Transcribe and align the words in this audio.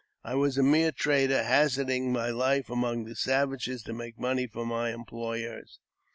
I 0.23 0.33
was 0.33 0.57
a 0.57 0.63
mere 0.63 0.91
trader, 0.91 1.43
hazarding 1.43 2.11
my 2.11 2.31
life 2.31 2.71
among 2.71 3.03
the 3.05 3.15
savages 3.15 3.83
to 3.83 3.93
make 3.93 4.17
money 4.17 4.47
for 4.47 4.65
my 4.65 4.91
employers. 4.91 5.77